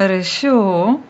[0.00, 1.00] Rysiu,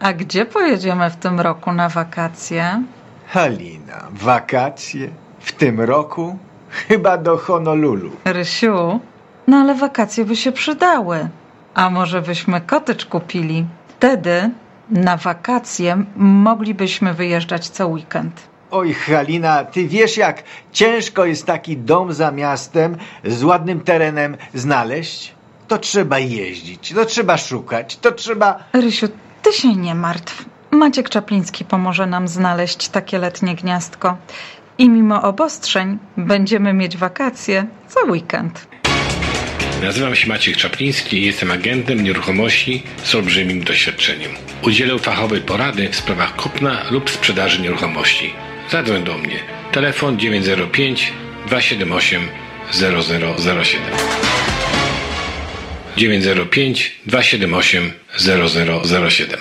[0.00, 2.82] a gdzie pojedziemy w tym roku na wakacje?
[3.28, 5.08] Halina, wakacje?
[5.40, 6.38] W tym roku?
[6.70, 8.10] Chyba do Honolulu.
[8.24, 9.00] Rysiu,
[9.46, 11.28] no ale wakacje by się przydały.
[11.74, 13.66] A może byśmy kotycz kupili?
[13.88, 14.50] Wtedy
[14.90, 18.42] na wakacje moglibyśmy wyjeżdżać co weekend.
[18.70, 20.42] Oj, Halina, ty wiesz jak
[20.72, 25.35] ciężko jest taki dom za miastem z ładnym terenem znaleźć?
[25.68, 28.64] To trzeba jeździć, to trzeba szukać, to trzeba...
[28.72, 29.08] Rysiu,
[29.42, 30.44] ty się nie martw.
[30.70, 34.16] Maciek Czapliński pomoże nam znaleźć takie letnie gniazdko.
[34.78, 38.66] I mimo obostrzeń będziemy mieć wakacje co weekend.
[39.82, 44.30] Nazywam się Maciek Czapliński i jestem agentem nieruchomości z olbrzymim doświadczeniem.
[44.62, 48.34] Udzielę fachowej porady w sprawach kupna lub sprzedaży nieruchomości.
[48.70, 49.38] Zadzwoń do mnie.
[49.72, 51.12] Telefon 905
[51.46, 52.22] 278
[52.72, 54.25] 0007.
[55.96, 59.40] 905 278 0007.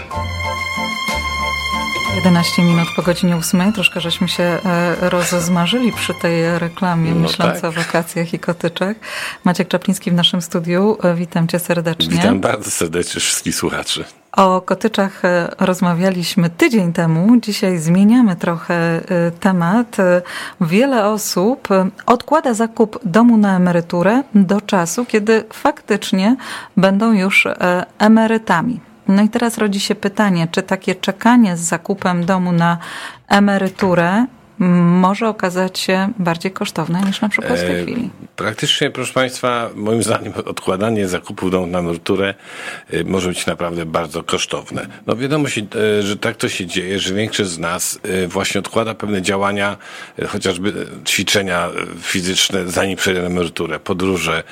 [2.16, 3.74] 11 minut po godzinie 8.
[3.74, 4.60] Troszkę żeśmy się e,
[5.10, 7.64] rozezmarzyli przy tej reklamie, No myśląc tak.
[7.64, 8.96] o wakacjach i kotyczach.
[9.44, 10.98] Maciek Czapliński w naszym studiu.
[11.04, 12.10] E, Witam cię serdecznie.
[12.10, 14.04] Witam bardzo serdecznie wszystkich słuchaczy.
[14.36, 17.38] O kotyczach e, rozmawialiśmy tydzień temu.
[17.38, 19.98] Dzisiaj zmieniamy trochę e, temat.
[20.62, 26.36] Wiele osób e, odkłada zakup domu na emeryturę do czasu, kiedy faktycznie
[26.78, 27.48] będą już
[28.00, 28.80] emerytami.
[29.08, 32.78] No i teraz rodzi się pytanie, czy takie czekanie z zakupem domu na
[33.28, 34.26] emeryturę
[35.00, 38.10] może okazać się bardziej kosztowne niż na przykład w tej chwili?
[38.36, 42.34] Praktycznie, proszę Państwa, moim zdaniem odkładanie zakupów na emeryturę
[42.90, 44.88] e, może być naprawdę bardzo kosztowne.
[45.08, 48.96] No wiadomo, e, że tak to się dzieje, że większość z nas e, właśnie odkłada
[48.96, 49.78] pewne działania,
[50.28, 51.70] chociażby ćwiczenia
[52.02, 54.44] fizyczne, zanim przejdę na emeryturę, podróże,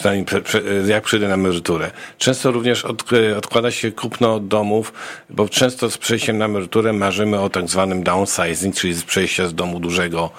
[0.00, 1.90] zanim, prze- jak przejdę na emeryturę.
[2.18, 3.04] Często również od,
[3.38, 4.92] odkłada się kupno domów,
[5.30, 9.54] bo często z przejściem na emeryturę marzymy o tak zwanym downsizing, czyli z przejścia z
[9.54, 10.30] domu dużego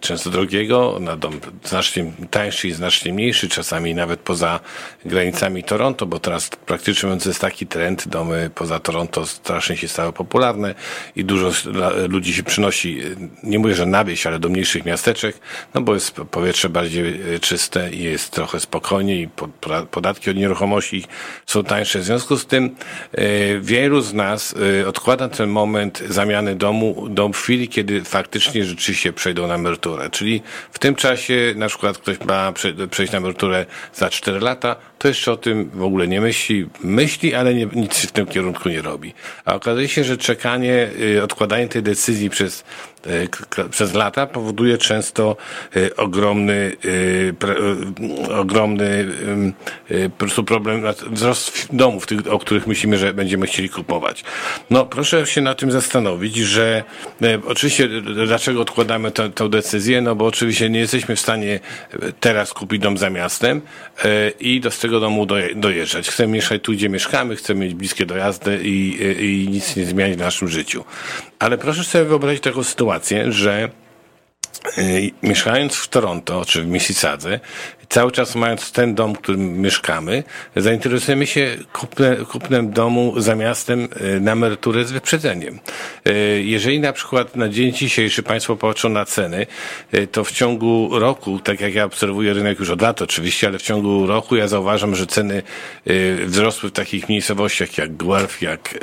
[0.00, 4.60] często drogiego, na dom znacznie tańszy i znacznie mniejszy, czasami nawet poza
[5.04, 10.12] granicami Toronto, bo teraz praktycznie mówiąc jest taki trend, domy poza Toronto strasznie się stały
[10.12, 10.74] popularne
[11.16, 11.50] i dużo
[12.08, 13.02] ludzi się przynosi, e,
[13.42, 15.36] nie mówię, że na wieś, ale do mniejszych miasteczek,
[15.74, 20.30] no bo jest powietrze bardziej e, czyste i jest trochę spokojniej i po- poda- podatki
[20.30, 21.04] od nieruchomości
[21.46, 21.98] są tańsze.
[21.98, 22.76] W związku z tym
[23.12, 24.54] e, wielu z nas
[24.86, 30.10] odkłada ten moment zamiany domu do chwili, kiedy faktycznie rzeczywiście przejdą na emeryturę.
[30.10, 30.42] Czyli
[30.72, 35.08] w tym czasie na przykład ktoś ma prze- przejść na emeryturę za 4 lata, to
[35.08, 36.68] jeszcze o tym w ogóle nie myśli.
[36.84, 39.14] Myśli, ale nie, nic w tym kierunku nie robi.
[39.44, 42.64] A okazuje się, że czekanie, y, odkładanie tej decyzji przez
[43.06, 43.28] y,
[43.70, 45.36] przez lata powoduje często
[45.76, 46.76] y, ogromny,
[48.38, 49.06] ogromny
[49.88, 54.24] po prostu problem, wzrost domów, tych, o których myślimy, że będziemy chcieli kupować.
[54.70, 56.84] No proszę się na tym zastanowić, że
[57.46, 57.88] oczywiście
[58.26, 61.60] dlaczego odkładamy tę tę decyzję, no bo oczywiście nie jesteśmy w stanie
[62.20, 63.60] teraz kupić dom za miastem
[64.40, 66.08] i do z tego domu doje- dojeżdżać.
[66.10, 70.16] Chcemy mieszkać tu, gdzie mieszkamy, chcemy mieć bliskie dojazdy i, i, i nic nie zmieniać
[70.16, 70.84] w naszym życiu.
[71.38, 73.70] Ale proszę sobie wyobrazić taką sytuację, że
[75.22, 77.40] mieszkając w Toronto czy w Mississadze,
[77.92, 80.24] cały czas mając ten dom, w którym mieszkamy,
[80.56, 85.60] zainteresujemy się kupne, kupnem domu za miastem y, na emeryturę z wyprzedzeniem.
[86.08, 89.46] Y, Jeżeli na przykład na dzień dzisiejszy Państwo patrzą na ceny,
[90.12, 93.62] to w ciągu roku, tak jak ja obserwuję rynek już od lat oczywiście, ale w
[93.62, 95.42] ciągu roku ja zauważam, że ceny
[96.26, 98.78] wzrosły w takich miejscowościach jak Guelph, jak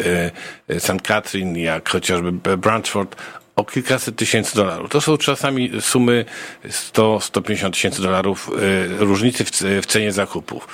[0.79, 1.01] St.
[1.03, 3.15] Catherine, jak chociażby Brantford,
[3.59, 4.89] o kilkaset tysięcy dolarów.
[4.89, 6.25] To są czasami sumy
[6.65, 10.67] 100-150 tysięcy dolarów y, różnicy w, cenie zakupów.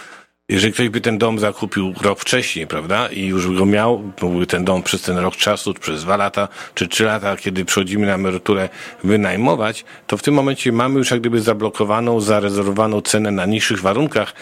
[0.49, 4.47] Jeżeli ktoś by ten dom zakupił rok wcześniej, prawda, i już by go miał, mógłby
[4.47, 8.13] ten dom przez ten rok czasu, przez dwa lata, czy trzy lata, kiedy przychodzimy na
[8.13, 8.69] emeryturę,
[9.03, 14.33] wynajmować, to w tym momencie mamy już jak gdyby zablokowaną, zarezerwowaną cenę na niższych warunkach,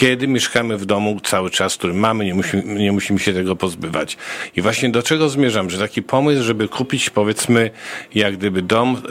[0.00, 4.16] kiedy mieszkamy w domu cały czas, który mamy, nie musimy, nie musimy się tego pozbywać.
[4.56, 7.70] I właśnie do czego zmierzam, że taki pomysł, żeby kupić powiedzmy
[8.14, 9.02] jak gdyby dom,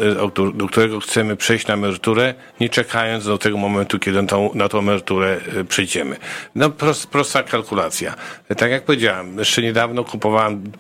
[0.48, 4.70] y, do którego chcemy przejść na emeryturę, nie czekając do tego momentu, kiedy tą, na
[4.70, 6.18] tą emeryturę y, przejdziemy.
[6.56, 8.16] No prost, prosta kalkulacja.
[8.58, 10.72] Tak jak powiedziałem, jeszcze niedawno kupowałem,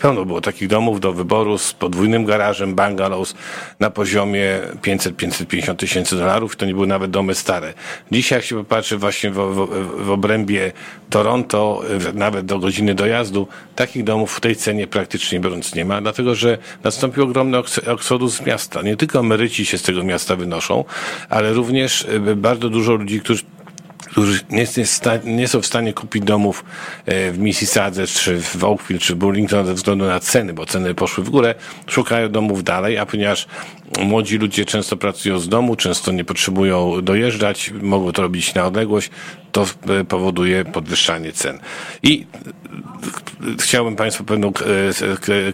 [0.00, 3.34] pełno było takich domów do wyboru z podwójnym garażem, bungalows
[3.80, 6.56] na poziomie 500-550 tysięcy dolarów.
[6.56, 7.74] To nie były nawet domy stare.
[8.12, 9.68] Dzisiaj jak się popatrzy właśnie w, w,
[10.04, 10.72] w obrębie
[11.10, 11.82] Toronto,
[12.14, 16.58] nawet do godziny dojazdu, takich domów w tej cenie praktycznie biorąc nie ma, dlatego że
[16.84, 18.82] nastąpił ogromny eksodus z miasta.
[18.82, 20.84] Nie tylko emeryci się z tego miasta wynoszą,
[21.28, 23.42] ale również y, bardzo dużo ludzi, którzy
[24.12, 24.66] którzy nie,
[25.24, 26.64] nie, są w stanie kupić domów
[27.06, 31.30] w Mississadze, czy w Oakville, czy Burlington ze względu na ceny, bo ceny poszły w
[31.30, 31.54] górę,
[31.86, 33.46] szukają domów dalej, a ponieważ
[34.00, 39.10] młodzi ludzie często pracują z domu, często nie potrzebują dojeżdżać, mogą to robić na odległość,
[39.52, 39.66] to
[40.08, 41.58] powoduje podwyższanie cen.
[42.02, 42.26] I
[43.60, 44.52] chciałbym Państwu pewną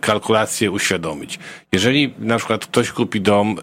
[0.00, 1.38] kalkulację uświadomić.
[1.72, 3.56] Jeżeli na przykład ktoś kupi dom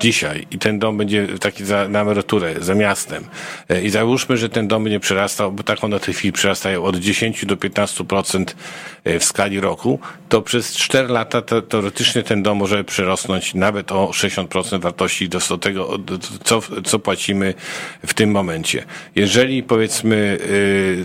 [0.00, 3.24] dzisiaj i ten dom będzie taki za, na emeryturę, za miastem
[3.68, 6.84] e, i załóżmy, że ten dom będzie przerastał, bo tak one w tej chwili przerastają
[6.84, 8.44] od 10 do 15%
[9.04, 9.98] e, w skali roku,
[10.28, 15.58] to przez 4 lata to, teoretycznie ten dom może przerosnąć nawet o 60% wartości do
[15.58, 15.98] tego,
[16.44, 17.54] co, co płacimy
[18.06, 18.84] w tym momencie.
[19.16, 20.38] Jeżeli powiedzmy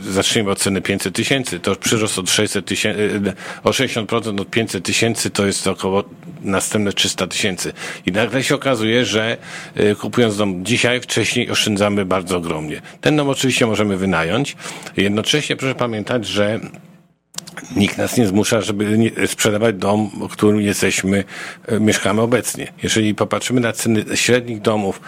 [0.04, 3.34] yy, zaczniemy od ceny 500 tysięcy, to przyrost od 600 tysięcy, yy,
[3.64, 6.04] o 60% od 500 tysięcy to jest około
[6.42, 7.74] następne 300 tysięcy.
[8.06, 9.38] I nagle się okazuje, okazuje, że
[9.80, 12.82] y, kupując dom dzisiaj, wcześniej oszczędzamy bardzo ogromnie.
[13.02, 14.56] Ten dom oczywiście możemy wynająć.
[14.98, 16.60] Jednocześnie proszę pamiętać, że
[17.76, 21.24] Nikt nas nie zmusza, żeby sprzedawać dom, w którym jesteśmy,
[21.72, 22.74] y, mieszkamy obecnie.
[22.84, 25.02] Jeżeli popatrzymy na ceny średnich domów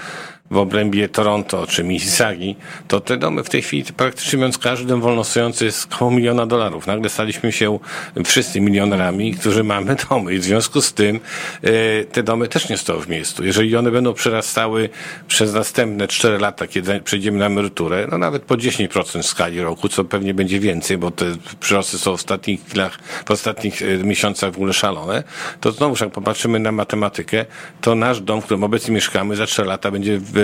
[0.52, 2.56] w obrębie Toronto czy Mississaugi,
[2.88, 6.88] to te domy w tej chwili praktycznie mówiąc każdy dom wolnostojący jest około miliona dolarów.
[6.88, 7.80] Nagle staliśmy się
[8.26, 11.20] wszyscy milionerami, którzy mamy domy i w związku z tym
[11.64, 13.46] e, te domy też nie stoją w miejscu.
[13.46, 14.90] Jeżeli one będą przerastały
[15.28, 19.90] przez następne 4 lata, kiedy przejdziemy na emeryturę, no nawet po 10% w skali roku,
[19.90, 21.26] co pewnie będzie więcej, bo te
[21.60, 25.24] przyrosty są w ostatnich chwilach, w ostatnich e, miesiącach w ogóle szalone,
[25.62, 27.46] to znowu jak popatrzymy na matematykę,
[27.82, 30.41] to nasz dom, w którym obecnie mieszkamy za 4 lata będzie w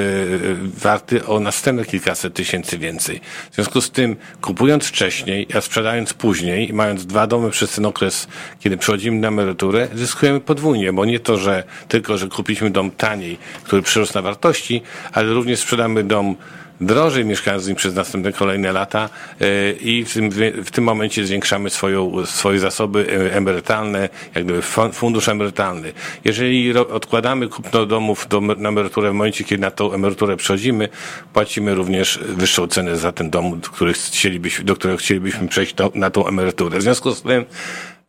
[0.64, 3.22] warty o następne kilkaset tysięcy więcej.
[3.52, 8.28] W związku z tym, kupując wcześniej, a sprzedając później, mając dwa domy przez ten okres,
[8.60, 13.38] kiedy przechodzimy na emeryturę, zyskujemy podwójnie, bo nie to, że tylko, że kupiliśmy dom taniej,
[13.64, 16.36] który przyrósł na wartości, ale również sprzedamy dom
[16.82, 19.10] drożej mieszkając z nim przez następne kolejne lata
[19.42, 20.30] e, i w tym,
[20.66, 24.62] w tym momencie zwiększamy swoją, swoje zasoby e, emerytalne, jak gdyby
[24.94, 25.94] fundusz emerytalny.
[26.26, 30.90] Jeżeli odkładamy kupno domów do, na emeryturę w momencie, kiedy na tą emeryturę przechodzimy,
[31.34, 35.92] płacimy również wyższą cenę za ten dom, do, których chcielibyśmy, do którego chcielibyśmy przejść do,
[35.96, 36.80] na tą emeryturę.
[36.80, 37.46] W związku z tym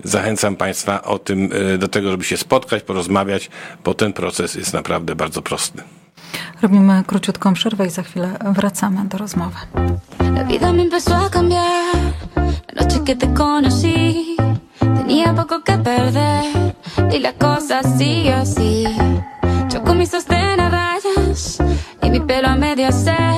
[0.05, 3.51] zachęcam Państwa o tym, e, do tego, żeby się spotkać, porozmawiać,
[3.85, 5.83] bo ten proces jest naprawdę bardzo prosty.
[6.63, 9.57] Robimy króciutką przerwę i za chwilę wracamy do rozmowy.
[10.39, 11.95] La vida me empezó a cambiar
[12.73, 14.37] La noche que te conocí
[14.79, 16.75] Tenía poco que perder
[17.13, 18.85] Y la cosa sigue así
[19.69, 21.59] Yo mis sostén a rayas
[22.03, 23.35] Y mi pelo a medio hacer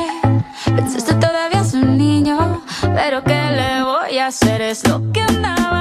[0.64, 4.60] Pensaste todavía es un niño Pero ¿qué le voy a hacer?
[4.60, 5.79] Es lo que andaba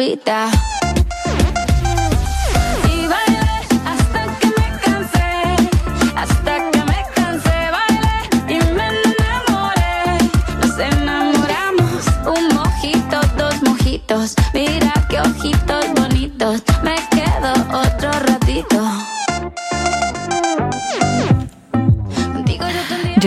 [0.00, 0.69] Navidad.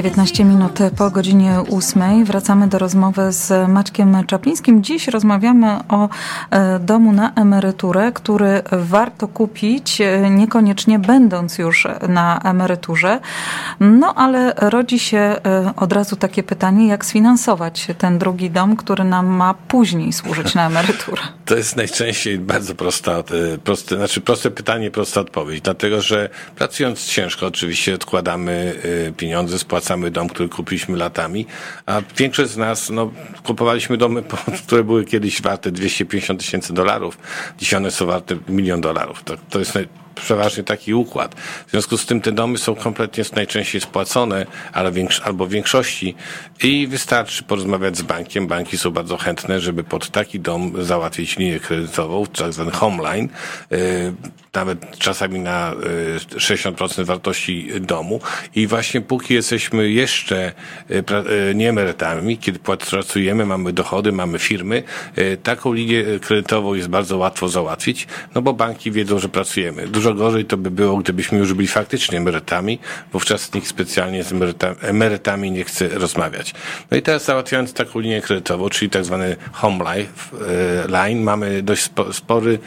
[0.03, 4.83] 19 minut po godzinie 8 wracamy do rozmowy z Maćkiem Czaplińskim.
[4.83, 6.09] Dziś rozmawiamy o
[6.49, 13.19] e, domu na emeryturę, który warto kupić, e, niekoniecznie będąc już na emeryturze.
[13.79, 15.39] No ale rodzi się e,
[15.75, 20.65] od razu takie pytanie, jak sfinansować ten drugi dom, który nam ma później służyć na
[20.65, 21.21] emeryturę?
[21.53, 23.23] To jest najczęściej bardzo prosta,
[23.63, 28.75] proste, znaczy proste pytanie, prosta odpowiedź, dlatego że pracując ciężko oczywiście odkładamy
[29.17, 31.45] pieniądze, spłacamy dom, który kupiliśmy latami,
[31.85, 33.11] a większość z nas, no,
[33.43, 34.23] kupowaliśmy domy,
[34.67, 37.17] które były kiedyś warte 250 tysięcy dolarów,
[37.57, 39.23] dzisiaj one są warte milion dolarów.
[39.23, 39.73] To, to jest
[40.15, 41.35] przeważnie taki układ.
[41.67, 46.15] W związku z tym te domy są kompletnie najczęściej spłacone, ale większ, albo w większości
[46.63, 48.47] i wystarczy porozmawiać z bankiem.
[48.47, 53.29] Banki są bardzo chętne, żeby pod taki dom załatwić linię kredytową, tak zwany homeline.
[54.53, 55.73] Nawet czasami na
[56.29, 58.21] 60% wartości domu
[58.55, 60.51] i właśnie póki jesteśmy jeszcze
[61.55, 64.83] nie emerytami, kiedy pracujemy, mamy dochody, mamy firmy,
[65.43, 69.87] taką linię kredytową jest bardzo łatwo załatwić, no bo banki wiedzą, że pracujemy.
[69.87, 72.79] Dużo gorzej to by było, gdybyśmy już byli faktycznie emerytami,
[73.13, 74.33] wówczas nikt specjalnie z
[74.81, 76.53] emerytami, nie chce rozmawiać.
[76.91, 80.35] No i teraz załatwiając taką linię kredytową, czyli tak zwany home life
[80.87, 82.59] line, mamy dość spory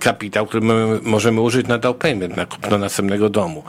[0.00, 3.62] kapitał, który my możemy użyć na down payment, na kupno następnego domu.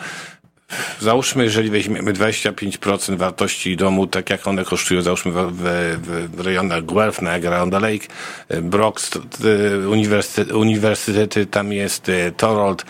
[1.00, 6.86] Załóżmy, jeżeli weźmiemy 25% wartości domu, tak jak one kosztują, załóżmy w, w, w rejonach
[6.86, 8.08] Guelph, Niagara on the Lake,
[8.62, 9.12] Brox,
[9.90, 12.86] uniwersytety, uniwersytety tam jest Thorold,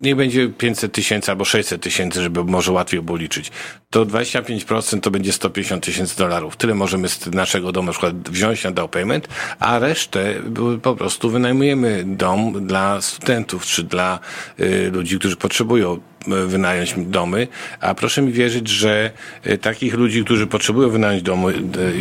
[0.00, 3.50] niech będzie 500 tysięcy albo 600 tysięcy, żeby może łatwiej było liczyć,
[3.90, 6.56] to 25% to będzie 150 tysięcy dolarów.
[6.56, 9.28] Tyle możemy z naszego domu na przykład wziąć na down payment,
[9.58, 10.34] a resztę
[10.82, 14.18] po prostu wynajmujemy dom dla studentów czy dla
[14.60, 17.48] y, ludzi, którzy potrzebują wynająć domy,
[17.80, 19.10] a proszę mi wierzyć, że
[19.42, 21.52] e, takich ludzi, którzy potrzebują wynająć domy,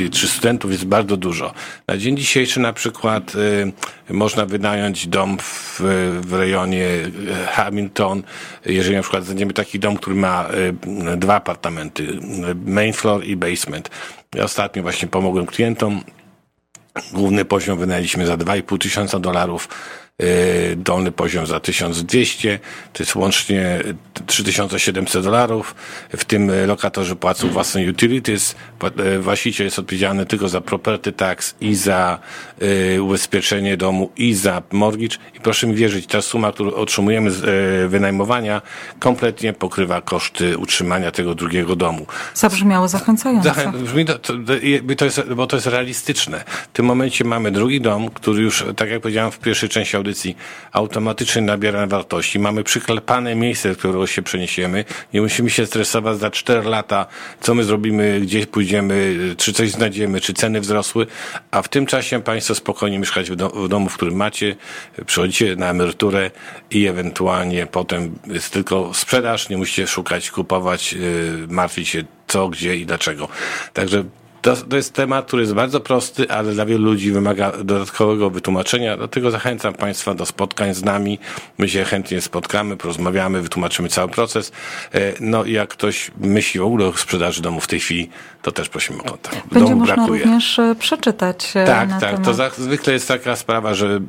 [0.05, 1.53] e, czy studentów jest bardzo dużo.
[1.87, 3.33] Na dzień dzisiejszy na przykład
[4.09, 5.81] e, można wynająć dom w,
[6.21, 6.87] w rejonie
[7.51, 8.23] Hamilton,
[8.65, 10.49] jeżeli na przykład znajdziemy taki dom, który ma
[11.17, 12.19] dwa apartamenty,
[12.65, 13.89] main floor i basement.
[14.35, 16.01] Ja ostatnio właśnie pomogłem klientom.
[17.13, 19.69] Główny poziom wynajęliśmy za 2,5 tysiąca dolarów
[20.75, 22.59] dolny poziom za 1200,
[22.93, 23.79] to jest łącznie
[24.25, 25.75] 3700 dolarów.
[26.17, 28.55] W tym lokatorzy płacą własne utilities.
[29.15, 32.19] Y, właściciel jest odpowiedzialny tylko za property tax i za
[32.95, 35.17] y, ubezpieczenie domu i za mortgage.
[35.35, 37.41] I proszę mi wierzyć, ta suma, którą otrzymujemy z
[37.91, 38.61] wynajmowania,
[38.99, 42.05] kompletnie pokrywa koszty utrzymania tego drugiego domu.
[42.33, 43.49] Zabrzmiało zachęcająco.
[43.49, 44.33] Zachę brzmi to, to,
[44.97, 46.43] to jest, bo to jest realistyczne.
[46.47, 50.37] W tym momencie mamy drugi dom, który już, tak jak powiedziałem w pierwszej części audycji
[50.71, 52.39] automatycznie nabiera wartości.
[52.39, 54.85] Mamy przyklepane miejsce, do którego się przeniesiemy.
[55.13, 57.05] Nie musimy się stresować za 4 lata,
[57.41, 61.07] co my zrobimy, gdzie pójdziemy, czy coś znajdziemy, czy ceny wzrosły,
[61.51, 64.55] a w tym czasie Państwo spokojnie mieszkać w, w domu, w którym macie,
[65.05, 66.31] przychodzicie na emeryturę
[66.71, 72.75] i ewentualnie potem jest tylko sprzedaż, nie musicie szukać, kupować, yy, martwić się co, gdzie
[72.75, 73.27] i dlaczego.
[73.73, 74.03] Także
[74.55, 78.97] to, to jest temat, który jest bardzo prosty, ale dla wielu ludzi wymaga dodatkowego wytłumaczenia.
[78.97, 81.19] Dlatego zachęcam Państwa do spotkań z nami.
[81.57, 84.51] My się chętnie spotkamy, porozmawiamy, wytłumaczymy cały proces.
[84.93, 88.09] E, no i jak ktoś myśli w ogóle o sprzedaży domu w tej chwili,
[88.41, 89.47] to też prosimy o kontakt.
[89.51, 90.23] Będzie domu można brakuje.
[90.23, 91.99] również e, przeczytać e, Tak, tak.
[91.99, 92.23] Temat.
[92.55, 93.99] To zwykle jest taka sprawa, że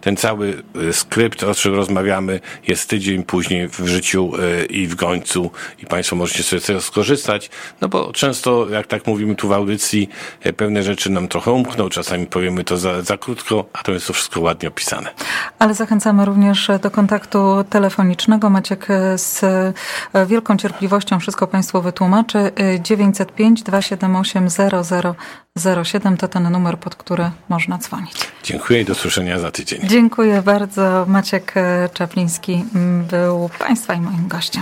[0.00, 0.62] ten cały
[0.92, 4.32] skrypt, o czym rozmawiamy, jest tydzień później w życiu
[4.70, 5.50] i w końcu
[5.82, 7.50] i Państwo możecie sobie z tego skorzystać,
[7.80, 10.08] no bo często, jak tak mówimy tu w audycji
[10.40, 14.06] e, pewne rzeczy nam trochę umkną, czasami powiemy to za, za krótko, a to jest
[14.06, 15.10] to wszystko ładnie opisane.
[15.58, 18.50] Ale zachęcamy również do kontaktu telefonicznego.
[18.50, 22.50] Maciek z e, wielką cierpliwością wszystko Państwu wytłumaczy.
[22.82, 24.48] 905 278
[25.56, 28.30] 0007 to ten numer, pod który można dzwonić.
[28.42, 29.80] Dziękuję i do słyszenia za tydzień.
[29.84, 31.04] Dziękuję bardzo.
[31.08, 31.54] Maciek
[31.92, 32.64] Czapliński
[33.10, 34.52] był Państwa i moim gościem.